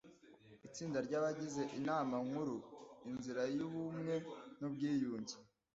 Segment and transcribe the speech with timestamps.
[0.67, 2.55] itsinda ry abagize inama nkuru
[3.09, 4.15] inzira y ubumwe
[4.59, 5.35] n ubwiyunge